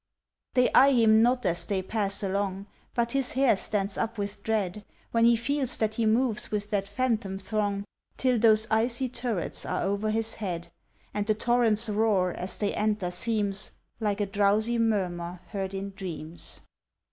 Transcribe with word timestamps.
They 0.55 0.73
eye 0.73 0.93
him 0.93 1.21
not 1.21 1.45
as 1.45 1.67
they 1.67 1.83
pass 1.83 2.23
along, 2.23 2.65
But 2.95 3.11
his 3.11 3.33
hair 3.33 3.55
stands 3.55 3.99
up 3.99 4.17
with 4.17 4.41
dread, 4.41 4.83
When 5.11 5.25
he 5.25 5.35
feels 5.35 5.77
that 5.77 5.93
he 5.93 6.07
moves 6.07 6.49
with 6.49 6.71
that 6.71 6.87
phantom 6.87 7.37
throng, 7.37 7.85
Till 8.17 8.39
those 8.39 8.65
icy 8.71 9.07
turrets 9.09 9.63
are 9.63 9.83
over 9.83 10.09
his 10.09 10.33
head, 10.41 10.69
And 11.13 11.27
the 11.27 11.35
torrent's 11.35 11.87
roar 11.87 12.31
as 12.31 12.57
they 12.57 12.73
enter 12.73 13.11
seems 13.11 13.73
Like 13.99 14.19
a 14.19 14.25
drowsy 14.25 14.79
murmur 14.79 15.39
heard 15.49 15.75
in 15.75 15.91
dreams. 15.91 16.61